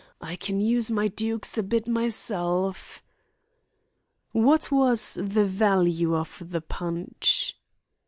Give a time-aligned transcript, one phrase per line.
[0.19, 3.03] I can use my dukes a bit myself."
[4.31, 7.55] "What was the value of the punch?"